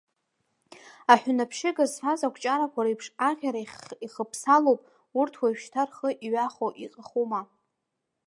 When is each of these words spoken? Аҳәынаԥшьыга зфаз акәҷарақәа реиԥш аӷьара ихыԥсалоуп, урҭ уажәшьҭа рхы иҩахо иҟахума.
Аҳәынаԥшьыга 1.11 1.85
зфаз 1.91 2.21
акәҷарақәа 2.27 2.85
реиԥш 2.85 3.07
аӷьара 3.27 3.59
ихыԥсалоуп, 4.05 4.81
урҭ 5.19 5.33
уажәшьҭа 5.41 5.81
рхы 5.87 6.09
иҩахо 6.25 6.67
иҟахума. 6.85 7.41